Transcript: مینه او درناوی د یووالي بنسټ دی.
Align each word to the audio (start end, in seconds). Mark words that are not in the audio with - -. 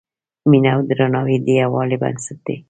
مینه 0.49 0.69
او 0.75 0.81
درناوی 0.89 1.37
د 1.45 1.47
یووالي 1.61 1.97
بنسټ 2.01 2.37
دی. 2.45 2.55